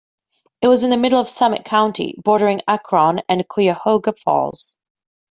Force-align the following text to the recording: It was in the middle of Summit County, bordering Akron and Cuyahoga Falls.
It 0.63 0.67
was 0.67 0.81
in 0.81 0.89
the 0.89 0.97
middle 0.97 1.19
of 1.19 1.27
Summit 1.29 1.63
County, 1.63 2.15
bordering 2.25 2.61
Akron 2.67 3.19
and 3.29 3.47
Cuyahoga 3.47 4.13
Falls. 4.13 4.79